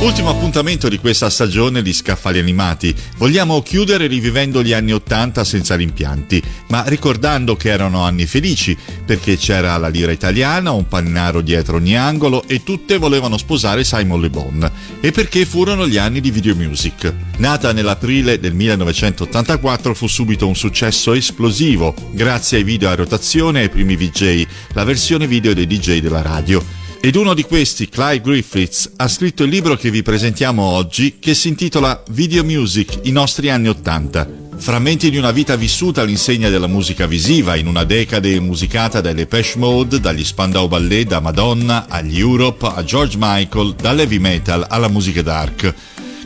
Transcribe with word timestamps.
Ultimo 0.00 0.28
appuntamento 0.28 0.90
di 0.90 0.98
questa 0.98 1.30
stagione 1.30 1.80
di 1.80 1.94
Scaffali 1.94 2.38
Animati. 2.38 2.94
Vogliamo 3.16 3.62
chiudere 3.62 4.06
rivivendo 4.06 4.62
gli 4.62 4.74
anni 4.74 4.92
Ottanta 4.92 5.44
senza 5.44 5.76
rimpianti, 5.76 6.42
ma 6.68 6.84
ricordando 6.86 7.56
che 7.56 7.70
erano 7.70 8.02
anni 8.02 8.26
felici, 8.26 8.76
perché 9.06 9.38
c'era 9.38 9.78
la 9.78 9.88
lira 9.88 10.12
italiana, 10.12 10.72
un 10.72 10.86
pannaro 10.88 11.40
dietro 11.40 11.76
ogni 11.76 11.96
angolo 11.96 12.46
e 12.46 12.62
tutte 12.62 12.98
volevano 12.98 13.38
sposare 13.38 13.82
Simon 13.82 14.20
Le 14.20 14.28
Bon. 14.28 14.70
E 15.00 15.10
perché 15.10 15.46
furono 15.46 15.88
gli 15.88 15.96
anni 15.96 16.20
di 16.20 16.30
video 16.30 16.54
music. 16.54 17.10
Nata 17.38 17.72
nell'aprile 17.72 18.38
del 18.38 18.52
1984 18.52 19.94
fu 19.94 20.06
subito 20.06 20.46
un 20.46 20.54
successo 20.54 21.14
esplosivo, 21.14 21.94
grazie 22.10 22.58
ai 22.58 22.64
video 22.64 22.90
a 22.90 22.94
rotazione 22.94 23.60
e 23.60 23.62
ai 23.62 23.68
primi 23.70 23.96
VJ, 23.96 24.46
la 24.74 24.84
versione 24.84 25.26
video 25.26 25.54
dei 25.54 25.66
DJ 25.66 26.00
della 26.00 26.20
radio. 26.20 26.83
Ed 27.04 27.16
uno 27.16 27.34
di 27.34 27.42
questi, 27.42 27.90
Clive 27.90 28.22
Griffiths, 28.22 28.92
ha 28.96 29.08
scritto 29.08 29.42
il 29.42 29.50
libro 29.50 29.76
che 29.76 29.90
vi 29.90 30.02
presentiamo 30.02 30.62
oggi 30.62 31.18
che 31.18 31.34
si 31.34 31.48
intitola 31.48 32.02
Video 32.12 32.42
Music, 32.44 33.00
i 33.02 33.10
nostri 33.10 33.50
anni 33.50 33.68
Ottanta. 33.68 34.26
Frammenti 34.56 35.10
di 35.10 35.18
una 35.18 35.30
vita 35.30 35.54
vissuta 35.54 36.00
all'insegna 36.00 36.48
della 36.48 36.66
musica 36.66 37.04
visiva, 37.04 37.56
in 37.56 37.66
una 37.66 37.84
decade 37.84 38.40
musicata 38.40 39.02
dai 39.02 39.12
Depeche 39.12 39.58
Mode, 39.58 40.00
dagli 40.00 40.24
Spandau 40.24 40.66
Ballet, 40.66 41.06
da 41.06 41.20
Madonna, 41.20 41.88
agli 41.90 42.18
Europe, 42.18 42.72
a 42.74 42.82
George 42.82 43.18
Michael, 43.20 43.74
dall'heavy 43.74 44.16
metal 44.16 44.64
alla 44.66 44.88
musica 44.88 45.20
dark. 45.20 45.74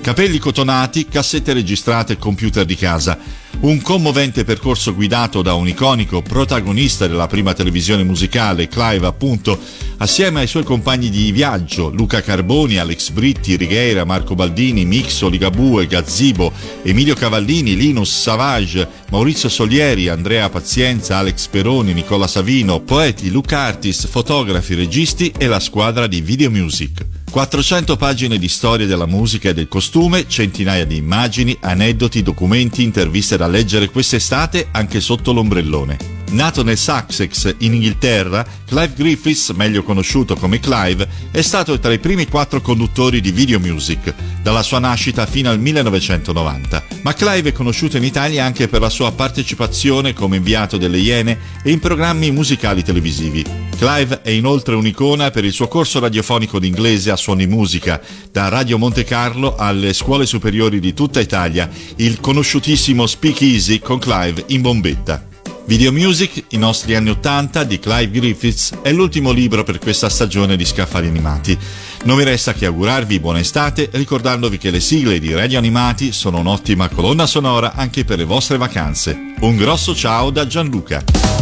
Capelli 0.00 0.38
cotonati, 0.38 1.08
cassette 1.08 1.54
registrate 1.54 2.12
e 2.12 2.18
computer 2.18 2.64
di 2.64 2.76
casa 2.76 3.18
un 3.60 3.82
commovente 3.82 4.44
percorso 4.44 4.94
guidato 4.94 5.42
da 5.42 5.54
un 5.54 5.66
iconico 5.66 6.22
protagonista 6.22 7.08
della 7.08 7.26
prima 7.26 7.54
televisione 7.54 8.04
musicale, 8.04 8.68
Clive 8.68 9.06
appunto, 9.06 9.58
assieme 9.96 10.40
ai 10.40 10.46
suoi 10.46 10.62
compagni 10.62 11.10
di 11.10 11.32
viaggio, 11.32 11.88
Luca 11.88 12.20
Carboni, 12.20 12.76
Alex 12.76 13.10
Britti, 13.10 13.56
Righeira, 13.56 14.04
Marco 14.04 14.36
Baldini, 14.36 14.84
Mixo, 14.84 15.28
Ligabue, 15.28 15.88
Gazzibo, 15.88 16.52
Emilio 16.82 17.16
Cavallini, 17.16 17.74
Linus 17.74 18.20
Savage, 18.20 18.86
Maurizio 19.10 19.48
Solieri, 19.48 20.08
Andrea 20.08 20.48
Pazienza, 20.48 21.16
Alex 21.16 21.48
Peroni, 21.48 21.92
Nicola 21.92 22.28
Savino, 22.28 22.78
poeti, 22.78 23.28
Luca 23.28 23.58
Artis, 23.58 24.06
fotografi, 24.06 24.74
registi 24.74 25.32
e 25.36 25.48
la 25.48 25.58
squadra 25.58 26.06
di 26.06 26.20
Video 26.20 26.50
Music. 26.50 27.17
400 27.30 27.96
pagine 27.96 28.38
di 28.38 28.48
storia 28.48 28.86
della 28.86 29.06
musica 29.06 29.50
e 29.50 29.54
del 29.54 29.68
costume, 29.68 30.26
centinaia 30.28 30.84
di 30.84 30.96
immagini, 30.96 31.56
aneddoti, 31.60 32.22
documenti, 32.22 32.82
interviste 32.82 33.36
da 33.36 33.46
leggere 33.46 33.90
quest'estate 33.90 34.68
anche 34.70 35.00
sotto 35.00 35.32
l'ombrellone. 35.32 36.16
Nato 36.30 36.62
nel 36.62 36.76
Sussex, 36.76 37.54
in 37.58 37.74
Inghilterra, 37.74 38.44
Clive 38.66 38.92
Griffiths, 38.94 39.50
meglio 39.50 39.82
conosciuto 39.82 40.36
come 40.36 40.60
Clive, 40.60 41.08
è 41.30 41.40
stato 41.40 41.78
tra 41.78 41.92
i 41.92 41.98
primi 41.98 42.26
quattro 42.26 42.60
conduttori 42.60 43.20
di 43.20 43.30
video 43.30 43.58
music, 43.58 44.14
dalla 44.42 44.62
sua 44.62 44.78
nascita 44.78 45.26
fino 45.26 45.48
al 45.48 45.58
1990. 45.58 46.84
Ma 47.02 47.14
Clive 47.14 47.50
è 47.50 47.52
conosciuto 47.52 47.96
in 47.96 48.04
Italia 48.04 48.44
anche 48.44 48.68
per 48.68 48.80
la 48.80 48.90
sua 48.90 49.12
partecipazione 49.12 50.12
come 50.12 50.36
inviato 50.36 50.76
delle 50.76 50.98
Iene 50.98 51.38
e 51.62 51.70
in 51.70 51.78
programmi 51.78 52.30
musicali 52.30 52.82
televisivi. 52.82 53.67
Clive 53.78 54.22
è 54.22 54.30
inoltre 54.30 54.74
un'icona 54.74 55.30
per 55.30 55.44
il 55.44 55.52
suo 55.52 55.68
corso 55.68 56.00
radiofonico 56.00 56.58
d'inglese 56.58 57.12
a 57.12 57.16
suoni 57.16 57.46
musica, 57.46 58.00
da 58.32 58.48
Radio 58.48 58.76
Monte 58.76 59.04
Carlo 59.04 59.54
alle 59.54 59.92
scuole 59.92 60.26
superiori 60.26 60.80
di 60.80 60.94
tutta 60.94 61.20
Italia, 61.20 61.70
il 61.96 62.18
conosciutissimo 62.18 63.06
Speak 63.06 63.40
Easy 63.40 63.78
con 63.78 64.00
Clive 64.00 64.42
in 64.48 64.62
bombetta. 64.62 65.24
Video 65.66 65.92
Music, 65.92 66.46
i 66.48 66.56
nostri 66.56 66.96
anni 66.96 67.10
Ottanta 67.10 67.62
di 67.62 67.78
Clive 67.78 68.10
Griffiths 68.10 68.72
è 68.82 68.90
l'ultimo 68.90 69.30
libro 69.30 69.62
per 69.62 69.78
questa 69.78 70.08
stagione 70.08 70.56
di 70.56 70.64
Scaffali 70.64 71.06
Animati. 71.06 71.56
Non 72.02 72.16
mi 72.16 72.24
resta 72.24 72.54
che 72.54 72.66
augurarvi 72.66 73.20
buona 73.20 73.38
estate 73.38 73.90
ricordandovi 73.92 74.58
che 74.58 74.72
le 74.72 74.80
sigle 74.80 75.20
di 75.20 75.32
Radio 75.32 75.58
Animati 75.58 76.10
sono 76.10 76.40
un'ottima 76.40 76.88
colonna 76.88 77.26
sonora 77.26 77.74
anche 77.74 78.04
per 78.04 78.18
le 78.18 78.24
vostre 78.24 78.56
vacanze. 78.56 79.34
Un 79.38 79.56
grosso 79.56 79.94
ciao 79.94 80.30
da 80.30 80.48
Gianluca. 80.48 81.37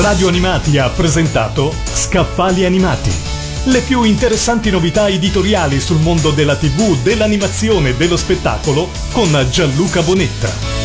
Radio 0.00 0.28
Animati 0.28 0.78
ha 0.78 0.88
presentato 0.90 1.74
Scaffali 1.84 2.64
Animati. 2.64 3.10
Le 3.64 3.80
più 3.80 4.04
interessanti 4.04 4.70
novità 4.70 5.08
editoriali 5.08 5.80
sul 5.80 5.98
mondo 5.98 6.30
della 6.30 6.54
TV, 6.54 6.96
dell'animazione 7.02 7.88
e 7.88 7.94
dello 7.96 8.16
spettacolo 8.16 8.90
con 9.10 9.46
Gianluca 9.50 10.00
Bonetta. 10.02 10.77